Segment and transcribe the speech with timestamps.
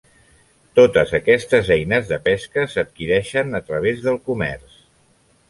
[0.77, 4.83] Totes aquestes eines de pesca s'adquireixen a través del comerç.